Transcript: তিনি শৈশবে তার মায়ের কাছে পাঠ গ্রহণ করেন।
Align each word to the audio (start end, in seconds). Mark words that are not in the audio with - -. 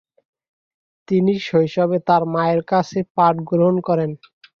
তিনি 1.07 1.33
শৈশবে 1.47 1.97
তার 2.07 2.23
মায়ের 2.33 2.61
কাছে 2.71 2.99
পাঠ 3.15 3.35
গ্রহণ 3.49 3.75
করেন। 3.87 4.11